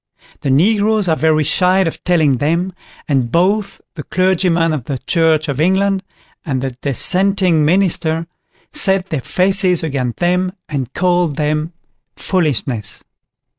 [0.39, 2.71] The Negroes are very shy of telling them,
[3.07, 6.01] and both the clergyman of the Church of England,
[6.43, 8.25] and the Dissenting Minister
[8.73, 11.73] set their faces against them, and call them
[12.15, 13.03] foolishness.